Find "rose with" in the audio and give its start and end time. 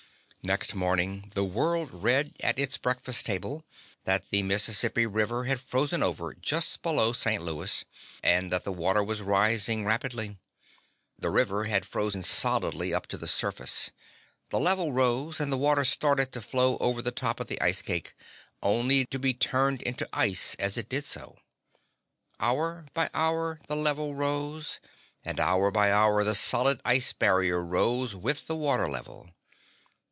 27.63-28.47